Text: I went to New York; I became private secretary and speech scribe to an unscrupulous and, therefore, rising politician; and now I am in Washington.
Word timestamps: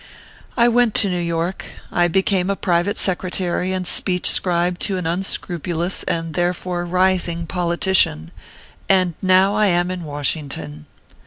I 0.57 0.67
went 0.67 0.95
to 0.95 1.09
New 1.11 1.19
York; 1.21 1.63
I 1.91 2.07
became 2.07 2.47
private 2.59 2.97
secretary 2.97 3.71
and 3.71 3.85
speech 3.85 4.27
scribe 4.31 4.79
to 4.79 4.97
an 4.97 5.05
unscrupulous 5.05 6.01
and, 6.05 6.33
therefore, 6.33 6.87
rising 6.87 7.45
politician; 7.45 8.31
and 8.89 9.13
now 9.21 9.53
I 9.55 9.67
am 9.67 9.91
in 9.91 10.03
Washington. 10.03 10.87